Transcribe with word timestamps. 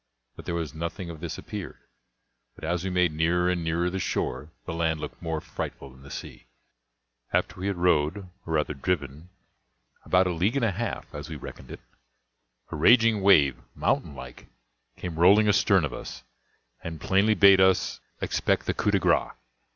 But 0.35 0.45
there 0.47 0.55
was 0.55 0.73
nothing 0.73 1.11
of 1.11 1.19
this 1.19 1.37
appeared; 1.37 1.77
but 2.55 2.63
as 2.63 2.83
we 2.83 2.89
made 2.89 3.13
nearer 3.13 3.47
and 3.51 3.63
nearer 3.63 3.87
the 3.87 3.99
shore, 3.99 4.49
the 4.65 4.73
land 4.73 4.99
looked 4.99 5.21
more 5.21 5.39
frightful 5.39 5.91
than 5.91 6.01
the 6.01 6.09
sea. 6.09 6.47
After 7.31 7.59
we 7.59 7.67
had 7.67 7.75
rowed, 7.77 8.17
or 8.17 8.53
rather 8.55 8.73
driven, 8.73 9.29
about 10.03 10.25
a 10.25 10.33
league 10.33 10.55
and 10.55 10.65
a 10.65 10.71
half, 10.71 11.13
as 11.13 11.29
we 11.29 11.35
reckoned 11.35 11.69
it, 11.69 11.81
a 12.71 12.75
raging 12.75 13.21
wave, 13.21 13.61
mountain 13.75 14.15
like, 14.15 14.47
came 14.97 15.19
rolling 15.19 15.47
astern 15.47 15.85
of 15.85 15.93
us, 15.93 16.23
and 16.83 16.99
plainly 16.99 17.35
bade 17.35 17.61
us 17.61 17.99
expect 18.21 18.65
the 18.65 18.73
coup 18.73 18.89
de 18.89 18.97
grace. 18.97 19.33